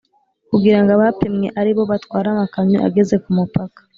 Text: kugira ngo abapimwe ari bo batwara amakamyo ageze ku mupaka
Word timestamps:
kugira 0.49 0.79
ngo 0.81 0.89
abapimwe 0.97 1.47
ari 1.59 1.71
bo 1.75 1.83
batwara 1.91 2.27
amakamyo 2.31 2.77
ageze 2.87 3.15
ku 3.23 3.29
mupaka 3.37 3.79